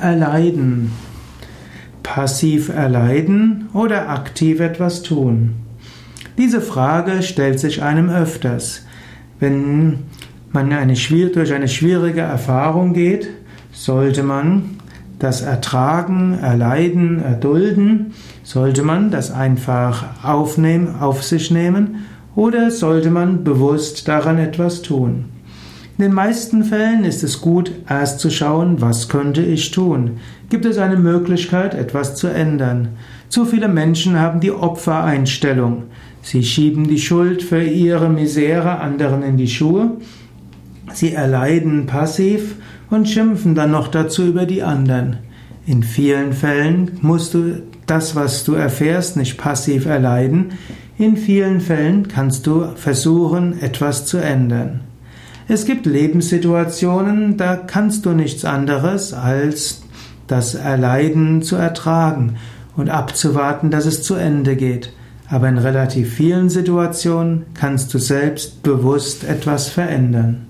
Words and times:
erleiden? 0.00 0.92
Passiv 2.02 2.68
erleiden 2.68 3.68
oder 3.72 4.10
aktiv 4.10 4.60
etwas 4.60 5.02
tun? 5.02 5.54
Diese 6.36 6.60
Frage 6.60 7.22
stellt 7.22 7.60
sich 7.60 7.82
einem 7.82 8.08
öfters. 8.08 8.84
Wenn 9.38 10.00
man 10.52 10.72
eine, 10.72 10.94
durch 10.94 11.52
eine 11.52 11.68
schwierige 11.68 12.20
Erfahrung 12.20 12.92
geht, 12.92 13.28
sollte 13.72 14.22
man 14.22 14.78
das 15.18 15.42
ertragen, 15.42 16.38
erleiden, 16.40 17.22
erdulden? 17.22 18.12
Sollte 18.42 18.82
man 18.82 19.10
das 19.10 19.30
einfach 19.30 20.24
aufnehmen, 20.24 20.96
auf 21.00 21.22
sich 21.22 21.50
nehmen 21.50 22.04
oder 22.34 22.70
sollte 22.70 23.10
man 23.10 23.44
bewusst 23.44 24.08
daran 24.08 24.38
etwas 24.38 24.82
tun? 24.82 25.33
In 25.96 26.02
den 26.02 26.12
meisten 26.12 26.64
Fällen 26.64 27.04
ist 27.04 27.22
es 27.22 27.40
gut, 27.40 27.70
erst 27.88 28.18
zu 28.18 28.28
schauen, 28.28 28.80
was 28.80 29.08
könnte 29.08 29.42
ich 29.42 29.70
tun? 29.70 30.18
Gibt 30.50 30.64
es 30.64 30.78
eine 30.78 30.96
Möglichkeit, 30.96 31.72
etwas 31.72 32.16
zu 32.16 32.26
ändern? 32.26 32.88
Zu 33.28 33.44
viele 33.44 33.68
Menschen 33.68 34.18
haben 34.18 34.40
die 34.40 34.50
Opfereinstellung. 34.50 35.84
Sie 36.20 36.42
schieben 36.42 36.88
die 36.88 36.98
Schuld 36.98 37.44
für 37.44 37.62
ihre 37.62 38.08
Misere 38.08 38.80
anderen 38.80 39.22
in 39.22 39.36
die 39.36 39.46
Schuhe. 39.46 39.92
Sie 40.92 41.12
erleiden 41.12 41.86
passiv 41.86 42.56
und 42.90 43.08
schimpfen 43.08 43.54
dann 43.54 43.70
noch 43.70 43.86
dazu 43.86 44.24
über 44.24 44.46
die 44.46 44.64
anderen. 44.64 45.18
In 45.64 45.84
vielen 45.84 46.32
Fällen 46.32 46.98
musst 47.02 47.34
du 47.34 47.62
das, 47.86 48.16
was 48.16 48.42
du 48.42 48.54
erfährst, 48.54 49.16
nicht 49.16 49.38
passiv 49.38 49.86
erleiden. 49.86 50.54
In 50.98 51.16
vielen 51.16 51.60
Fällen 51.60 52.08
kannst 52.08 52.48
du 52.48 52.66
versuchen, 52.74 53.60
etwas 53.62 54.06
zu 54.06 54.18
ändern. 54.18 54.80
Es 55.46 55.66
gibt 55.66 55.84
Lebenssituationen, 55.84 57.36
da 57.36 57.56
kannst 57.56 58.06
du 58.06 58.10
nichts 58.10 58.46
anderes 58.46 59.12
als 59.12 59.82
das 60.26 60.54
Erleiden 60.54 61.42
zu 61.42 61.56
ertragen 61.56 62.36
und 62.76 62.88
abzuwarten, 62.88 63.70
dass 63.70 63.84
es 63.84 64.02
zu 64.02 64.14
Ende 64.14 64.56
geht. 64.56 64.92
Aber 65.28 65.48
in 65.48 65.58
relativ 65.58 66.14
vielen 66.14 66.48
Situationen 66.48 67.44
kannst 67.54 67.92
du 67.92 67.98
selbst 67.98 68.62
bewusst 68.62 69.24
etwas 69.24 69.68
verändern. 69.68 70.46